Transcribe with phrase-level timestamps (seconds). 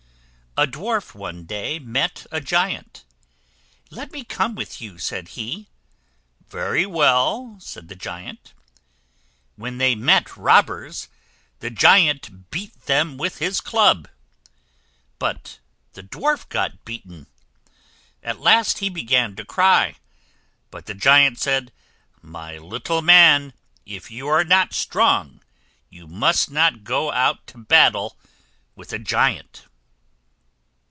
[0.57, 3.05] A Dwarf one day met a Giant.
[3.89, 5.69] "Let me come with you," said he.
[6.49, 8.51] "Very well," said the Giant.
[9.55, 11.07] When they met robbers,
[11.61, 14.09] the Giant beat them with his club;
[15.19, 15.59] but
[15.93, 17.27] the Dwarf got beaten.
[18.21, 19.95] At last he began to cry;
[20.69, 21.71] but the Giant said,
[22.21, 23.53] "My little man,
[23.85, 25.41] if you are not strong
[25.89, 28.17] you must not go out to battle
[28.75, 29.63] with a Giant."